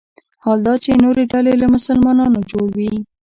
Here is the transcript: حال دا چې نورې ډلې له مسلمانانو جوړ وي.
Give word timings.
حال 0.43 0.59
دا 0.67 0.73
چې 0.83 0.91
نورې 1.03 1.23
ډلې 1.31 1.53
له 1.61 1.67
مسلمانانو 1.75 2.39
جوړ 2.51 2.67
وي. 2.77 2.91